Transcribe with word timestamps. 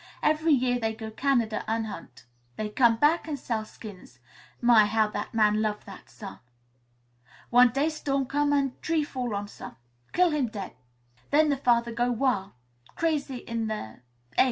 Every 0.23 0.51
year 0.51 0.79
they 0.79 0.95
go 0.95 1.11
Canada 1.11 1.63
an' 1.69 1.83
hunt. 1.83 2.25
Then 2.55 2.71
come 2.71 2.95
back 2.95 3.27
and 3.27 3.37
sell 3.37 3.65
skins. 3.65 4.17
My, 4.59 4.87
how 4.87 5.05
that 5.09 5.35
man 5.35 5.61
love 5.61 5.85
that 5.85 6.09
son! 6.09 6.39
One 7.51 7.69
day 7.69 7.89
storm 7.89 8.25
come 8.25 8.51
an' 8.51 8.73
tree 8.81 9.03
fall 9.03 9.35
on 9.35 9.47
son. 9.47 9.75
Kill 10.11 10.31
him 10.31 10.47
dead. 10.47 10.73
Then 11.29 11.49
the 11.49 11.55
father 11.57 11.91
go 11.91 12.11
wil'; 12.11 12.53
crazy 12.95 13.37
in 13.45 13.67
the 13.67 13.99
'aid. 13.99 13.99